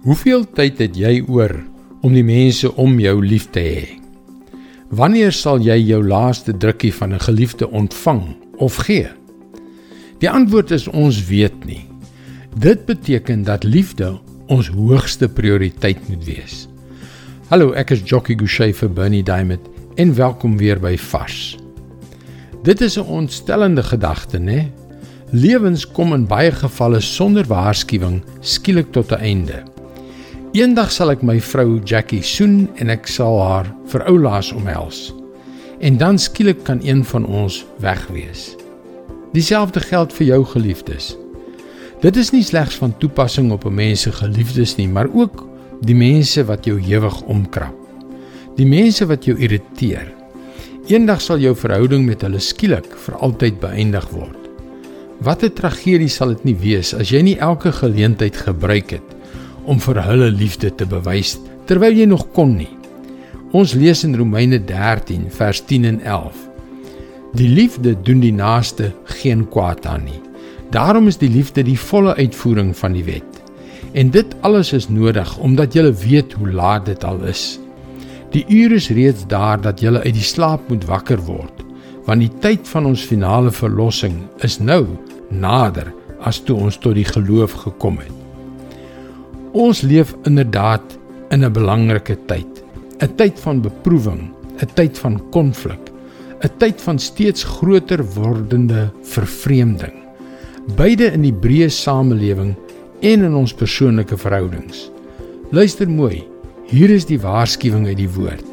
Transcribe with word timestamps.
Hoeveel 0.00 0.46
tyd 0.56 0.78
het 0.80 0.94
jy 0.96 1.18
oor 1.28 1.52
om 2.00 2.14
die 2.16 2.24
mense 2.24 2.70
om 2.80 2.94
jou 3.02 3.18
lief 3.20 3.50
te 3.52 3.60
hê? 3.60 3.80
Wanneer 4.96 5.34
sal 5.36 5.60
jy 5.60 5.74
jou 5.76 5.98
laaste 6.00 6.54
drukkie 6.56 6.92
van 6.96 7.12
'n 7.12 7.20
geliefde 7.20 7.68
ontvang 7.68 8.22
of 8.56 8.76
gee? 8.88 9.10
Die 10.18 10.30
antwoord 10.30 10.70
is 10.70 10.88
ons 10.88 11.26
weet 11.28 11.64
nie. 11.66 11.84
Dit 12.56 12.86
beteken 12.86 13.44
dat 13.44 13.64
liefde 13.64 14.18
ons 14.46 14.68
hoogste 14.68 15.28
prioriteit 15.28 16.08
moet 16.08 16.24
wees. 16.24 16.68
Hallo, 17.48 17.72
ek 17.72 17.90
is 17.90 18.00
Jockey 18.04 18.36
Gouchee 18.36 18.72
vir 18.72 18.88
Bernie 18.88 19.22
Diamond 19.22 19.68
en 19.96 20.14
welkom 20.14 20.56
weer 20.56 20.80
by 20.80 20.96
Vars. 20.96 21.58
Dit 22.62 22.80
is 22.80 22.96
'n 22.96 23.04
ontstellende 23.04 23.82
gedagte, 23.82 24.38
né? 24.38 24.72
Lewens 25.32 25.86
kom 25.92 26.14
in 26.14 26.26
baie 26.26 26.52
gevalle 26.52 27.00
sonder 27.00 27.44
waarskuwing 27.44 28.22
skielik 28.40 28.92
tot 28.92 29.12
'n 29.12 29.20
einde. 29.20 29.62
Eendag 30.50 30.88
sal 30.90 31.12
ek 31.12 31.20
my 31.22 31.36
vrou 31.38 31.76
Jackie 31.86 32.24
soen 32.26 32.64
en 32.82 32.90
ek 32.90 33.04
sal 33.06 33.36
haar 33.38 33.68
vir 33.92 34.02
oulaas 34.10 34.48
omhels. 34.50 35.12
En 35.78 35.94
dan 35.94 36.16
skielik 36.18 36.64
kan 36.66 36.80
een 36.82 37.04
van 37.06 37.22
ons 37.22 37.60
weg 37.78 38.00
wees. 38.10 38.56
Dieselfde 39.30 39.78
geld 39.84 40.10
vir 40.16 40.26
jou 40.26 40.40
geliefdes. 40.50 41.12
Dit 42.02 42.18
is 42.18 42.32
nie 42.34 42.42
slegs 42.42 42.80
van 42.82 42.96
toepassing 42.98 43.52
op 43.54 43.64
'n 43.64 43.74
mens 43.74 44.02
se 44.02 44.10
geliefdes 44.10 44.74
nie, 44.76 44.88
maar 44.88 45.06
ook 45.14 45.46
die 45.86 45.94
mense 45.94 46.44
wat 46.44 46.66
jou 46.66 46.80
ewig 46.82 47.22
omkrap. 47.22 47.76
Die 48.56 48.66
mense 48.66 49.06
wat 49.06 49.24
jou 49.24 49.38
irriteer. 49.38 50.10
Eendag 50.86 51.20
sal 51.20 51.38
jou 51.38 51.54
verhouding 51.54 52.06
met 52.06 52.22
hulle 52.22 52.40
skielik 52.40 52.90
vir 52.96 53.14
altyd 53.14 53.60
beëindig 53.60 54.08
word. 54.10 54.50
Wat 55.20 55.44
'n 55.44 55.54
tragedie 55.54 56.08
sal 56.08 56.28
dit 56.28 56.44
nie 56.44 56.56
wees 56.56 56.94
as 56.94 57.10
jy 57.10 57.22
nie 57.22 57.38
elke 57.38 57.72
geleentheid 57.72 58.36
gebruik 58.36 58.90
het 58.90 59.19
om 59.64 59.80
vir 59.80 60.00
hulle 60.04 60.30
liefde 60.30 60.70
te 60.74 60.86
bewys 60.86 61.38
terwyl 61.68 61.94
jy 61.94 62.06
nog 62.10 62.26
kon 62.34 62.56
nie. 62.56 62.70
Ons 63.54 63.74
lees 63.78 64.04
in 64.06 64.16
Romeine 64.18 64.58
13 64.64 65.28
vers 65.34 65.60
10 65.66 65.86
en 65.86 66.00
11. 66.02 66.36
Die 67.38 67.48
liefde 67.48 67.94
doen 68.02 68.22
die 68.22 68.34
naaste 68.34 68.92
geen 69.20 69.44
kwaad 69.50 69.86
aan 69.86 70.04
nie. 70.06 70.20
Daarom 70.74 71.06
is 71.10 71.18
die 71.18 71.30
liefde 71.30 71.62
die 71.66 71.78
volle 71.78 72.14
uitvoering 72.18 72.72
van 72.78 72.94
die 72.94 73.04
wet. 73.06 73.40
En 73.92 74.10
dit 74.14 74.34
alles 74.46 74.72
is 74.72 74.88
nodig 74.88 75.36
omdat 75.38 75.74
jy 75.74 75.88
weet 76.04 76.34
hoe 76.38 76.50
laat 76.50 76.86
dit 76.86 77.04
al 77.04 77.22
is. 77.30 77.58
Die 78.30 78.44
uur 78.46 78.76
is 78.78 78.90
reeds 78.94 79.26
daar 79.26 79.58
dat 79.58 79.82
jy 79.82 79.90
uit 79.90 80.14
die 80.14 80.26
slaap 80.26 80.68
moet 80.70 80.86
wakker 80.86 81.18
word, 81.26 81.64
want 82.06 82.22
die 82.22 82.30
tyd 82.42 82.68
van 82.70 82.86
ons 82.86 83.02
finale 83.02 83.50
verlossing 83.50 84.20
is 84.46 84.60
nou 84.62 84.84
nader 85.30 85.90
as 86.22 86.38
toe 86.46 86.58
ons 86.58 86.78
tot 86.78 86.94
die 86.94 87.08
geloof 87.08 87.58
gekom 87.66 87.98
het. 87.98 88.19
Ons 89.50 89.80
leef 89.82 90.12
inderdaad 90.22 90.98
in 91.34 91.42
'n 91.44 91.52
belangrike 91.52 92.16
tyd, 92.26 92.62
'n 93.02 93.14
tyd 93.16 93.40
van 93.40 93.60
beproewing, 93.60 94.30
'n 94.62 94.68
tyd 94.74 94.98
van 94.98 95.30
konflik, 95.30 95.90
'n 96.44 96.50
tyd 96.58 96.80
van 96.80 96.98
steeds 96.98 97.42
groter 97.44 98.04
wordende 98.14 98.92
vervreemding, 99.02 99.92
beide 100.76 101.12
in 101.12 101.22
die 101.22 101.32
breë 101.32 101.68
samelewing 101.68 102.54
en 103.00 103.22
in 103.22 103.34
ons 103.34 103.54
persoonlike 103.54 104.16
verhoudings. 104.16 104.90
Luister 105.50 105.90
mooi, 105.90 106.24
hier 106.66 106.90
is 106.90 107.04
die 107.04 107.20
waarskuwing 107.20 107.86
uit 107.86 107.96
die 107.96 108.10
woord. 108.10 108.46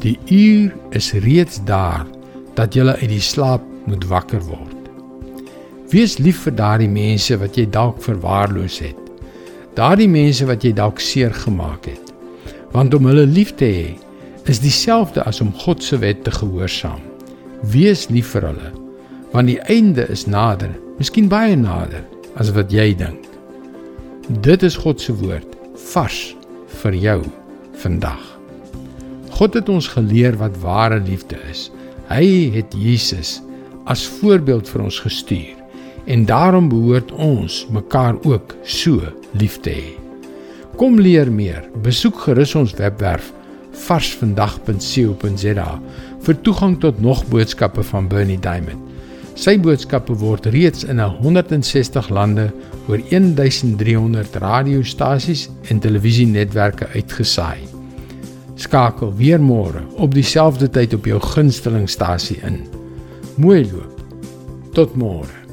Die 0.00 0.18
uur 0.28 0.74
is 0.90 1.12
reeds 1.12 1.64
daar 1.64 2.06
dat 2.54 2.74
jy 2.74 2.84
uit 2.84 3.08
die 3.08 3.20
slaap 3.20 3.62
moet 3.86 4.04
wakker 4.04 4.40
word. 4.40 4.76
Wees 5.90 6.18
lief 6.18 6.42
vir 6.42 6.52
daardie 6.52 6.88
mense 6.88 7.36
wat 7.36 7.56
jy 7.56 7.64
dalk 7.70 8.02
verwaarloos 8.02 8.78
het 8.78 9.07
daardie 9.78 10.08
mense 10.10 10.46
wat 10.48 10.64
jy 10.66 10.72
dalk 10.74 10.98
seer 11.02 11.34
gemaak 11.44 11.86
het. 11.86 12.12
Want 12.74 12.94
om 12.96 13.06
hulle 13.08 13.26
lief 13.28 13.54
te 13.58 13.68
hê 13.70 13.88
is 14.50 14.62
dieselfde 14.64 15.22
as 15.28 15.42
om 15.44 15.52
God 15.62 15.84
se 15.84 15.98
wet 16.02 16.24
te 16.24 16.32
gehoorsaam. 16.34 17.00
Wees 17.72 18.06
lief 18.10 18.32
vir 18.34 18.48
hulle, 18.48 18.70
want 19.34 19.50
die 19.50 19.60
einde 19.70 20.06
is 20.10 20.26
nader, 20.30 20.72
miskien 20.98 21.28
baie 21.30 21.56
nader 21.58 22.04
as 22.40 22.50
wat 22.56 22.72
jy 22.72 22.90
dink. 22.96 23.26
Dit 24.44 24.64
is 24.66 24.78
God 24.78 25.02
se 25.02 25.14
woord, 25.20 25.54
vars 25.92 26.20
vir 26.82 26.96
jou 26.96 27.20
vandag. 27.82 28.24
God 29.38 29.54
het 29.60 29.68
ons 29.70 29.90
geleer 29.94 30.38
wat 30.40 30.58
ware 30.64 30.98
liefde 31.04 31.38
is. 31.50 31.68
Hy 32.08 32.48
het 32.56 32.74
Jesus 32.74 33.38
as 33.86 34.08
voorbeeld 34.18 34.68
vir 34.68 34.88
ons 34.88 34.98
gestuur 35.04 35.57
en 36.04 36.24
daarom 36.24 36.68
behoort 36.68 37.12
ons 37.12 37.66
mekaar 37.70 38.14
ook 38.22 38.54
so 38.62 39.00
lief 39.32 39.60
te 39.60 39.70
hê. 39.70 39.96
Kom 40.78 41.00
leer 41.00 41.30
meer. 41.32 41.64
Besoek 41.82 42.20
gerus 42.28 42.54
ons 42.54 42.74
webwerf 42.78 43.32
varsvandag.co.za 43.78 45.70
vir 46.26 46.36
toegang 46.42 46.76
tot 46.82 47.00
nog 47.00 47.24
boodskappe 47.30 47.82
van 47.90 48.08
Bernie 48.10 48.38
Diamond. 48.42 48.84
Sy 49.38 49.54
boodskappe 49.62 50.16
word 50.18 50.48
reeds 50.50 50.82
in 50.90 50.98
160 50.98 52.08
lande 52.10 52.48
oor 52.88 52.98
1300 53.10 54.34
radiostasies 54.42 55.46
en 55.70 55.78
televisienetwerke 55.84 56.88
uitgesaai. 56.96 57.68
Skakel 58.58 59.14
weer 59.14 59.38
môre 59.38 59.84
op 60.02 60.14
dieselfde 60.14 60.66
tyd 60.74 60.94
op 60.98 61.06
jou 61.06 61.20
gunstelingstasie 61.22 62.40
in. 62.42 62.64
Mooi 63.38 63.62
loop. 63.70 63.94
Tot 64.74 64.98
môre. 64.98 65.47